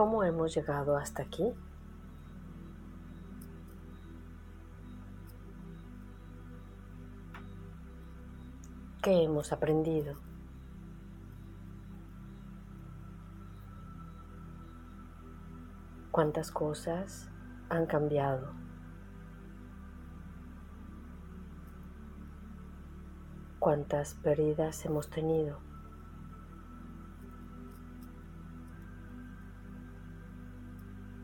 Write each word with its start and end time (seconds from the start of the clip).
¿Cómo 0.00 0.24
hemos 0.24 0.54
llegado 0.54 0.96
hasta 0.96 1.24
aquí? 1.24 1.52
¿Qué 9.02 9.24
hemos 9.24 9.52
aprendido? 9.52 10.14
¿Cuántas 16.10 16.50
cosas 16.50 17.28
han 17.68 17.84
cambiado? 17.84 18.54
¿Cuántas 23.58 24.14
pérdidas 24.14 24.82
hemos 24.86 25.10
tenido? 25.10 25.69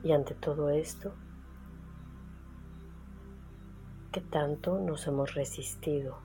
Y 0.07 0.12
ante 0.12 0.37
todo 0.37 0.71
esto, 0.71 1.15
¿qué 4.12 4.21
tanto 4.21 4.79
nos 4.79 5.05
hemos 5.09 5.35
resistido? 5.35 6.19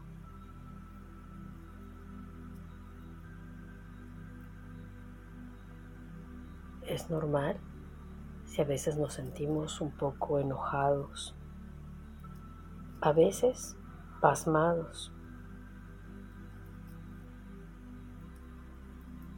Es 6.85 7.09
normal 7.09 7.59
si 8.45 8.61
a 8.61 8.65
veces 8.65 8.97
nos 8.97 9.15
sentimos 9.15 9.81
un 9.81 9.89
poco 9.89 10.37
enojados, 10.37 11.35
a 13.01 13.11
veces 13.13 13.75
pasmados, 14.21 15.11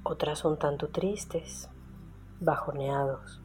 otras 0.03 0.43
un 0.43 0.59
tanto 0.59 0.89
tristes, 0.89 1.69
bajoneados. 2.41 3.42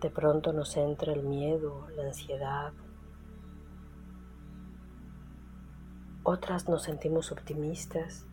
De 0.00 0.08
pronto 0.08 0.54
nos 0.54 0.78
entra 0.78 1.12
el 1.12 1.22
miedo, 1.22 1.86
la 1.94 2.04
ansiedad. 2.04 2.72
Otras 6.22 6.70
nos 6.70 6.84
sentimos 6.84 7.32
optimistas 7.32 8.24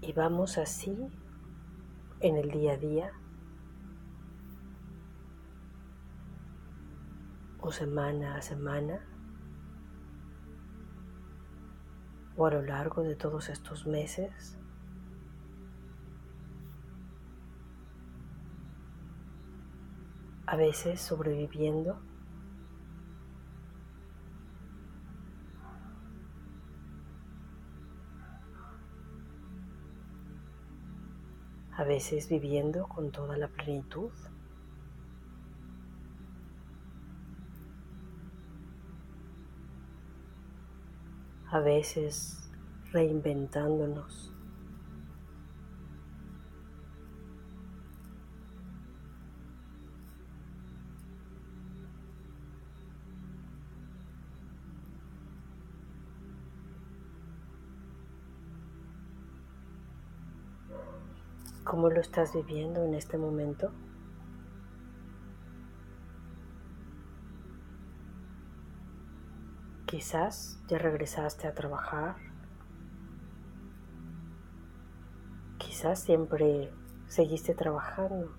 y 0.00 0.12
vamos 0.12 0.58
así 0.58 0.96
en 2.18 2.36
el 2.36 2.50
día 2.50 2.72
a 2.72 2.76
día. 2.78 3.12
O 7.60 7.70
semana 7.70 8.36
a 8.36 8.42
semana. 8.42 9.06
O 12.36 12.46
a 12.46 12.50
lo 12.50 12.62
largo 12.62 13.02
de 13.02 13.14
todos 13.14 13.48
estos 13.50 13.86
meses 13.86 14.58
a 20.52 20.56
veces 20.56 21.00
sobreviviendo. 21.00 21.96
A 31.74 31.84
veces 31.84 32.28
viviendo 32.28 32.86
con 32.86 33.10
toda 33.10 33.38
la 33.38 33.48
plenitud. 33.48 34.10
A 41.50 41.60
veces 41.60 42.46
reinventándonos. 42.92 44.31
¿Cómo 61.64 61.90
lo 61.90 62.00
estás 62.00 62.34
viviendo 62.34 62.82
en 62.82 62.94
este 62.94 63.16
momento? 63.16 63.70
Quizás 69.86 70.60
ya 70.66 70.78
regresaste 70.78 71.46
a 71.46 71.54
trabajar. 71.54 72.16
Quizás 75.58 76.00
siempre 76.00 76.72
seguiste 77.06 77.54
trabajando. 77.54 78.34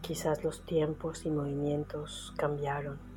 Quizás 0.00 0.42
los 0.42 0.64
tiempos 0.64 1.26
y 1.26 1.30
movimientos 1.30 2.32
cambiaron. 2.38 3.09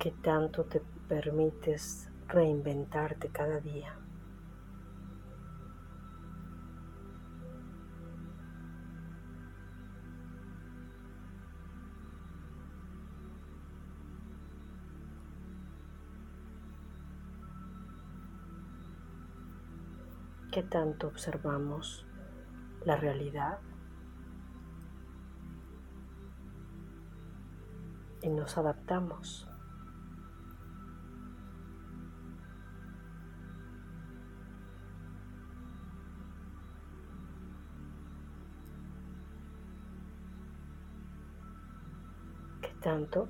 ¿Qué 0.00 0.12
tanto 0.12 0.64
te 0.64 0.80
permites 1.10 2.08
reinventarte 2.26 3.28
cada 3.28 3.60
día. 3.60 3.92
¿Qué 20.50 20.62
tanto 20.62 21.08
observamos 21.08 22.06
la 22.84 22.96
realidad? 22.96 23.58
Y 28.22 28.28
nos 28.28 28.56
adaptamos. 28.56 29.49
Tanto 42.80 43.28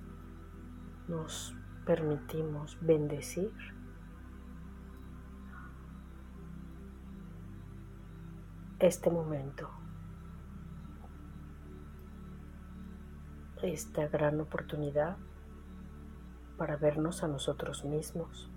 nos 1.08 1.54
permitimos 1.84 2.78
bendecir 2.80 3.52
este 8.78 9.10
momento, 9.10 9.68
esta 13.62 14.08
gran 14.08 14.40
oportunidad 14.40 15.18
para 16.56 16.76
vernos 16.76 17.22
a 17.22 17.28
nosotros 17.28 17.84
mismos, 17.84 18.50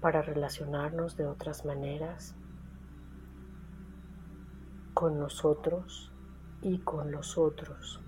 para 0.00 0.22
relacionarnos 0.22 1.16
de 1.16 1.26
otras 1.26 1.64
maneras 1.64 2.34
con 4.94 5.18
nosotros 5.18 6.12
y 6.62 6.78
con 6.78 7.10
los 7.10 7.36
otros. 7.36 8.00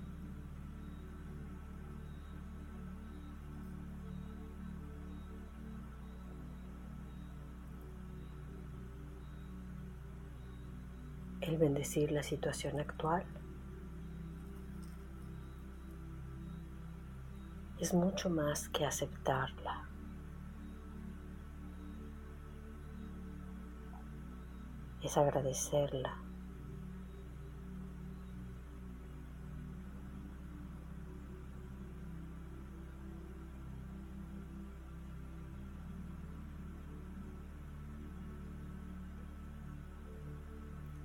El 11.47 11.59
bendecir 11.59 12.13
la 12.13 12.23
situación 12.23 12.81
actual. 12.81 13.25
es 17.79 17.93
mucho 17.93 18.31
más 18.31 18.69
que 18.71 18.85
aceptarla. 18.85 19.87
Es 25.03 25.17
agradecerla. 25.17 26.26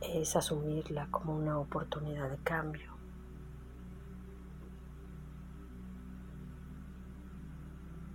Es 0.01 0.36
asumirla 0.36 1.07
como 1.12 1.36
una 1.36 1.59
oportunidad 1.59 2.30
de 2.30 2.38
cambio. 2.38 2.92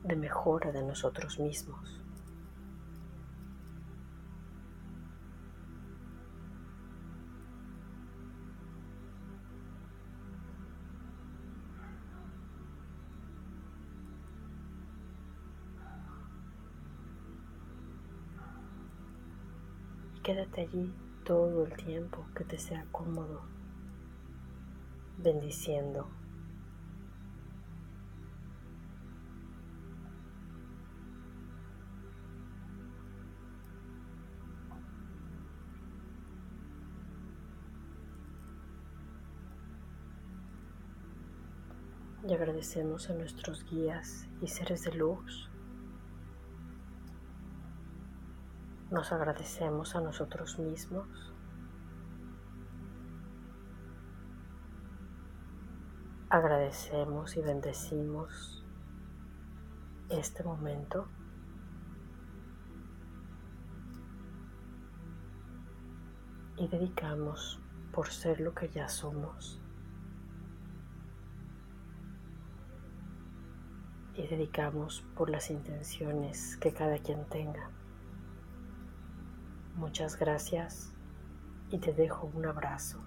de 0.06 0.14
mejora 0.14 0.70
de 0.70 0.82
nosotros 0.84 1.40
mismos. 1.40 2.00
Quédate 20.22 20.60
allí 20.62 21.05
todo 21.26 21.64
el 21.64 21.72
tiempo 21.72 22.24
que 22.36 22.44
te 22.44 22.56
sea 22.56 22.86
cómodo, 22.92 23.42
bendiciendo. 25.18 26.08
Y 42.28 42.34
agradecemos 42.34 43.10
a 43.10 43.14
nuestros 43.14 43.64
guías 43.64 44.28
y 44.40 44.46
seres 44.46 44.84
de 44.84 44.92
luz 44.92 45.48
Nos 48.96 49.12
agradecemos 49.12 49.94
a 49.94 50.00
nosotros 50.00 50.58
mismos. 50.58 51.06
Agradecemos 56.30 57.36
y 57.36 57.42
bendecimos 57.42 58.64
este 60.08 60.42
momento. 60.44 61.08
Y 66.56 66.66
dedicamos 66.66 67.60
por 67.92 68.08
ser 68.08 68.40
lo 68.40 68.54
que 68.54 68.70
ya 68.70 68.88
somos. 68.88 69.60
Y 74.14 74.26
dedicamos 74.26 75.04
por 75.14 75.28
las 75.28 75.50
intenciones 75.50 76.56
que 76.56 76.72
cada 76.72 76.96
quien 76.96 77.26
tenga. 77.26 77.70
Muchas 79.76 80.18
gracias 80.18 80.90
y 81.70 81.76
te 81.76 81.92
dejo 81.92 82.30
un 82.32 82.46
abrazo. 82.46 82.98